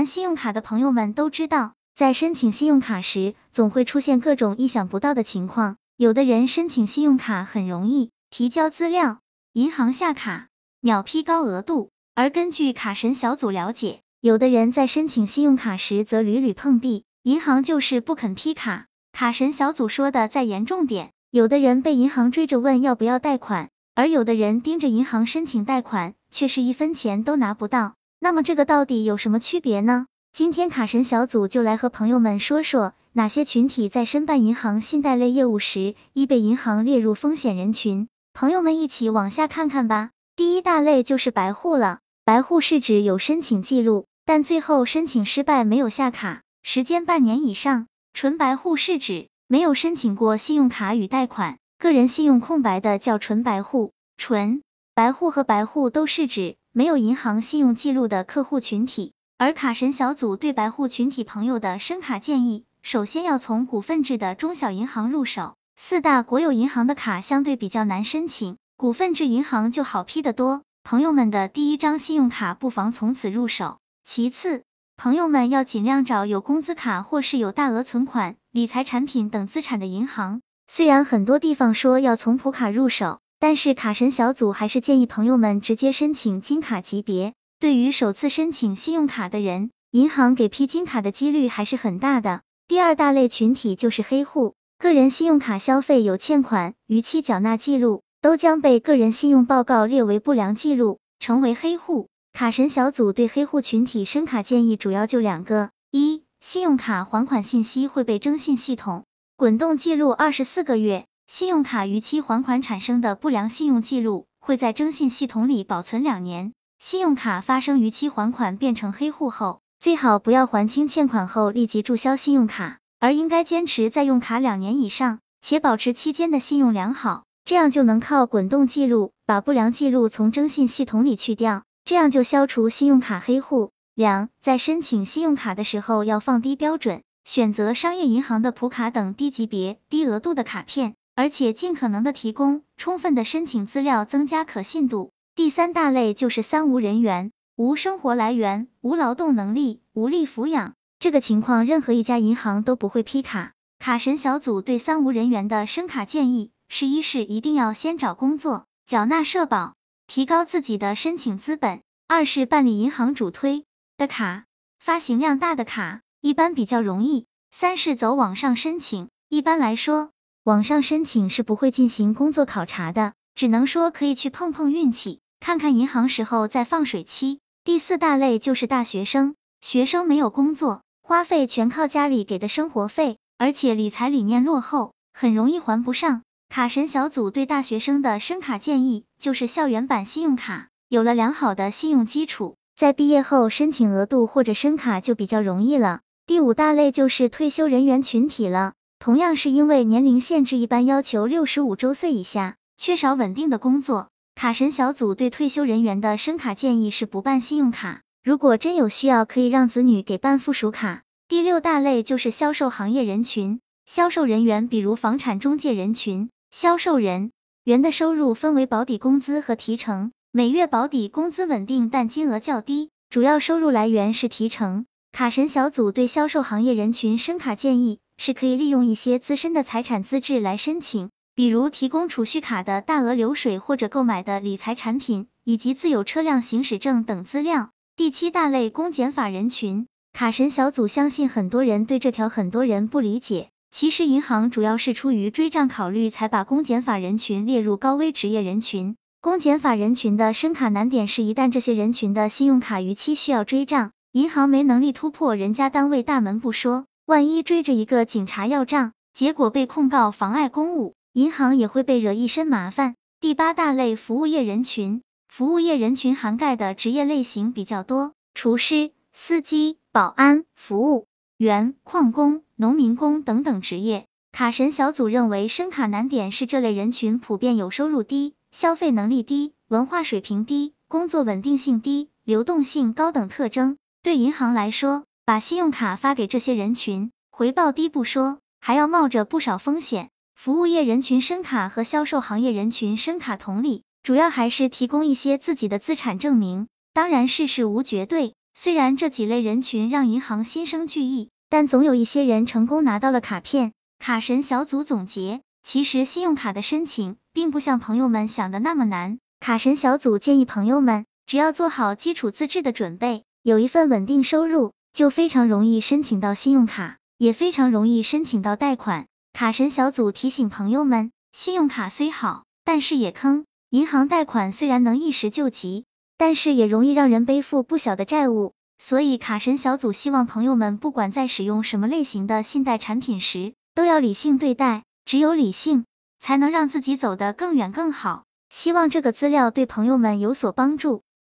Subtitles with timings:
[0.00, 5.76] 玩信用卡的朋友们都知道，在申请信用卡时，总会出现各种意想不到的情况。
[5.98, 9.18] 有的人申请信用卡很容易，提交资料，
[9.52, 10.48] 银行下卡，
[10.80, 18.86] 秒批高额度；而根据卡神小组了解，有的人在申请信用卡时则屡屡碰壁，银行就是不肯批卡。
[19.12, 27.96] 卡神小组说的再严重点，有的人被银行追着问要不要贷款，而有的人盯着银行申请贷款，却是一分钱都拿不到。
[28.22, 30.06] 那么这个到底有什么区别呢？
[30.34, 38.08] 今天卡神小组就来和朋友们说说，哪些群体在申办银行信贷类业务时，易被银行列入风险人群。
[38.34, 40.10] 朋友们一起往下看看吧。
[40.36, 47.86] 第一大类就是白户了，白户是指有申请记录，但最后申请失败没有下卡，时间半年以上。
[48.12, 53.92] 纯白户是指没有申请过信用卡与贷款，个人信用空白的叫纯白户。
[54.18, 54.62] 纯
[54.94, 56.56] 白户和白户都是指。
[56.72, 65.56] 没有银行信用记录的客户群体，而卡神小组对白户群体朋友的申卡建议，首先要从股份制的中小银行入手。
[65.76, 70.62] 四大国有银行的卡相对比较难申请，股份制银行就好批得多。
[70.84, 73.78] 朋友们的第一张信用卡不妨从此入手。
[74.04, 74.62] 其次，
[74.96, 80.40] 朋友们要尽量找有工资卡或是有大额存款、理财产品等资产的银行。
[80.68, 83.18] 虽然很多地方说要从普卡入手。
[83.40, 87.32] 但是卡神小组还是建议朋友们直接申请金卡级别。
[87.58, 92.42] 对于首次申请信用卡的人，银行给批金卡的几率还是很大的。
[92.68, 102.08] 第二大类群体就是黑户，个人信用卡消费有欠款、逾期缴纳记录，都将被个人信用报告列为不良记录，成为黑户。
[102.34, 109.04] 卡神小组对黑户群体申卡建议主要就两个：一、信用卡还款信息会被征信系统
[109.38, 111.06] 滚动记录二十四个月。
[111.32, 116.52] 信用卡逾期还款产生的不良信用记录会在征信系统里保存两年。
[116.80, 133.70] 信用卡发生逾期还款变成黑户后，最好不要还清欠款后立即注销信用卡，而应该坚持再用卡两年以上，且保持期间的信用良好，这样就能靠滚动记录把不良记录从征信系统里去掉，这样就消除信用卡黑户。
[133.94, 140.96] 两，在申请信用卡的时候要放低标准，选择商业银行的普卡等低级别、低额度的卡片。
[141.20, 145.12] 而且尽可能的提供充分的申请资料，增加可信度。
[145.34, 150.72] 第三大类就是三无人员，无生活来源，无劳动能力，无力抚养。
[150.98, 153.52] 这个情况，任何一家银行都不会批卡。
[153.78, 159.74] 卡神小组对三无人员的申卡建议是：一是一定要先找工作，缴纳社保，
[160.06, 163.66] 提高自己的申请资本；二是办理银行主推
[163.98, 164.46] 的卡，
[164.78, 170.12] 发行量大的卡一般比较容易；三是走网上申请，一般来说。
[170.42, 177.40] 网上申请是不会进行工作考察的，只能说可以去碰碰运气，看看银行时候再放水期。
[177.62, 186.22] 第四大类就是大学生，学生没有工作，花费全靠家里给的生活费，而且理财理念落后，很容易还不上。
[186.48, 196.00] 卡神小组对大学生的申卡建议就是校园版信用卡，有了良好的信用基础，在毕业后申请额度或者申卡就比较容易了。
[196.26, 198.72] 第五大类就是退休人员群体了。
[199.00, 204.10] 同样是因为年龄限制，一般要求六十五周岁以下，缺少稳定的工作。
[204.34, 211.00] 卡神小组对退休人员的申卡建议是不办信用卡，如果真有需要，可以让子女给办附属卡。
[211.28, 217.32] 第六大类就是销售行业人群，销售人员比如房产中介人群，销售人
[217.64, 224.84] 员的收入分为保底工资和提成，每月保底工资稳定，但金额较低，主要收入来源是提成。
[225.10, 227.98] 卡神小组对销售行业人群申卡建议。
[228.20, 237.70] 是可以利用一些自身的财产资质来申请，比如提供储蓄卡的大额流水或者购买的理财产品，以及自有车辆行驶证等资料。
[237.96, 248.96] 第七大类公检法人群，卡神小组相信很多人对这条很多人不理解，其实银行主要是出于追账考虑才把公检法人群列入高危职业人群。
[249.22, 256.84] 公检法人群的申卡难点是，一旦这些人群的信用卡逾期需要追账，银行没能力突破人家单位大门不说。
[257.10, 262.94] 万一追着一个警察要账，结果被控告妨碍公务，银行也会被惹一身麻烦。
[263.18, 274.06] 第八大类服务业人群，服务业人群涵盖的职业类型比较多，厨师、司机、保安、服务员、矿工、农民工等等职业。
[274.30, 283.78] 卡神小组认为，申卡难点是这类人群普遍有收入低、消费能力低、文化水平低、工作稳定性低、流动性高等特征。
[284.04, 290.10] 对银行来说，把信用卡发给这些人群，回报低不说，还要冒着不少风险。
[290.34, 296.66] 服务业人群申卡和销售行业人群申卡同理，主要还是提供一些自己的资产证明。
[296.92, 303.72] 当然，事事无绝对，虽然这几类人群让银行心生惧意，但总有一些人成功拿到了卡片。
[303.98, 309.18] 卡神小组总结：其实信用卡的申请并不像朋友们想的那么难。
[309.40, 319.06] 卡神小组建议朋友们，只要做好基础自制的准备，有一份稳定收入，就非常容易申请到信用卡，也非常容易申请到贷款。
[319.32, 323.44] 卡神小组提醒朋友们，信用卡虽好，但是也坑。
[323.70, 325.84] 银行贷款虽然能一时救急，
[326.18, 328.52] 但是也容易让人背负不小的债务。
[328.78, 334.84] 所以卡神小组希望朋友们，不管在使用什么类型的信贷产品时，都要理性对待。
[335.04, 335.84] 只有理性，
[336.18, 338.24] 才能让自己走得更远更好。
[338.48, 341.02] 希望这个资料对朋友们有所帮助。